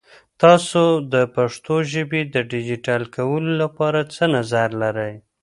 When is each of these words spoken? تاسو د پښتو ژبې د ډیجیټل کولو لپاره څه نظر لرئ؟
تاسو 0.41 0.83
د 1.13 1.15
پښتو 1.35 1.75
ژبې 1.91 2.21
د 2.33 2.35
ډیجیټل 2.51 3.01
کولو 3.15 3.51
لپاره 3.61 3.99
څه 4.13 4.23
نظر 4.35 4.67
لرئ؟ 4.81 5.13